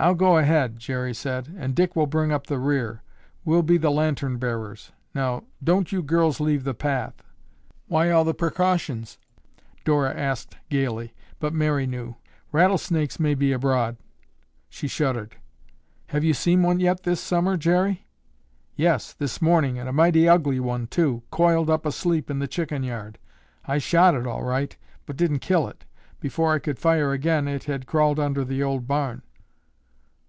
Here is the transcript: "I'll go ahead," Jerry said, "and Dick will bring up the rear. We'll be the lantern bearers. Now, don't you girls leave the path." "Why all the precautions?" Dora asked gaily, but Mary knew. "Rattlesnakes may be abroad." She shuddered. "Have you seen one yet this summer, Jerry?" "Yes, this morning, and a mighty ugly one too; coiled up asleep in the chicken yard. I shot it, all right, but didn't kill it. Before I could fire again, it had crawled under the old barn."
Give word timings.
"I'll 0.00 0.14
go 0.16 0.36
ahead," 0.36 0.80
Jerry 0.80 1.14
said, 1.14 1.54
"and 1.56 1.76
Dick 1.76 1.94
will 1.94 2.08
bring 2.08 2.32
up 2.32 2.48
the 2.48 2.58
rear. 2.58 3.04
We'll 3.44 3.62
be 3.62 3.76
the 3.76 3.90
lantern 3.90 4.36
bearers. 4.36 4.90
Now, 5.14 5.44
don't 5.62 5.92
you 5.92 6.02
girls 6.02 6.40
leave 6.40 6.64
the 6.64 6.74
path." 6.74 7.22
"Why 7.86 8.10
all 8.10 8.24
the 8.24 8.34
precautions?" 8.34 9.18
Dora 9.84 10.12
asked 10.12 10.56
gaily, 10.70 11.14
but 11.38 11.52
Mary 11.52 11.86
knew. 11.86 12.16
"Rattlesnakes 12.50 13.20
may 13.20 13.36
be 13.36 13.52
abroad." 13.52 13.96
She 14.68 14.88
shuddered. 14.88 15.36
"Have 16.08 16.24
you 16.24 16.34
seen 16.34 16.64
one 16.64 16.80
yet 16.80 17.04
this 17.04 17.20
summer, 17.20 17.56
Jerry?" 17.56 18.04
"Yes, 18.74 19.12
this 19.12 19.40
morning, 19.40 19.78
and 19.78 19.88
a 19.88 19.92
mighty 19.92 20.28
ugly 20.28 20.58
one 20.58 20.88
too; 20.88 21.22
coiled 21.30 21.70
up 21.70 21.86
asleep 21.86 22.28
in 22.28 22.40
the 22.40 22.48
chicken 22.48 22.82
yard. 22.82 23.18
I 23.66 23.78
shot 23.78 24.16
it, 24.16 24.26
all 24.26 24.42
right, 24.42 24.76
but 25.06 25.16
didn't 25.16 25.40
kill 25.40 25.68
it. 25.68 25.84
Before 26.18 26.52
I 26.52 26.58
could 26.58 26.80
fire 26.80 27.12
again, 27.12 27.46
it 27.46 27.64
had 27.64 27.86
crawled 27.86 28.18
under 28.18 28.44
the 28.44 28.64
old 28.64 28.88
barn." 28.88 29.22